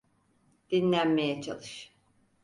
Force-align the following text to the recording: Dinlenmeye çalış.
Dinlenmeye 0.71 1.41
çalış. 1.41 1.91